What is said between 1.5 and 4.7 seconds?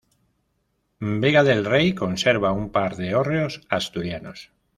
Rey conserva un par de hórreos asturianos.